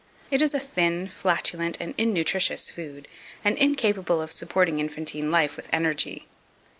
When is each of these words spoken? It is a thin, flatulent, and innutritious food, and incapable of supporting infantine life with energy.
It 0.31 0.41
is 0.41 0.55
a 0.55 0.59
thin, 0.59 1.09
flatulent, 1.09 1.77
and 1.79 1.93
innutritious 1.95 2.71
food, 2.71 3.07
and 3.45 3.55
incapable 3.55 4.19
of 4.19 4.31
supporting 4.31 4.79
infantine 4.79 5.29
life 5.29 5.55
with 5.55 5.69
energy. 5.71 6.25